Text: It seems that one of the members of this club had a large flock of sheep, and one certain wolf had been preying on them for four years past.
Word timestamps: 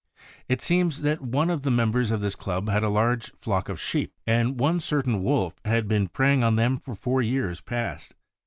It 0.47 0.63
seems 0.63 1.03
that 1.03 1.21
one 1.21 1.51
of 1.51 1.61
the 1.61 1.69
members 1.69 2.09
of 2.09 2.21
this 2.21 2.33
club 2.33 2.69
had 2.69 2.81
a 2.81 2.89
large 2.89 3.31
flock 3.35 3.69
of 3.69 3.79
sheep, 3.79 4.15
and 4.25 4.59
one 4.59 4.79
certain 4.79 5.23
wolf 5.23 5.53
had 5.63 5.87
been 5.87 6.07
preying 6.07 6.43
on 6.43 6.55
them 6.55 6.79
for 6.79 6.95
four 6.95 7.21
years 7.21 7.61
past. 7.61 8.15